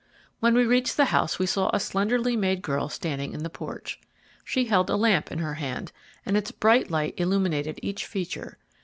[0.39, 3.99] When we reached the house we saw a slenderly made girl standing in the porch.
[4.43, 5.91] She held a lamp in her hand,
[6.25, 8.57] and its bright light illuminated each feature.